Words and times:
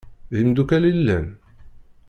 D 0.31 0.33
imdukal 0.43 0.83
i 0.89 0.91
llan? 0.97 1.27